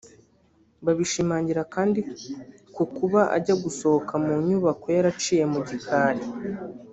Babishingira 0.85 1.61
kandi 1.73 1.99
ku 2.75 2.83
kuba 2.95 3.21
ajya 3.37 3.55
gusohoka 3.63 4.13
mu 4.23 4.33
nyubako 4.47 4.85
yaraciye 4.95 5.43
mu 5.53 5.59
gikari 5.67 6.23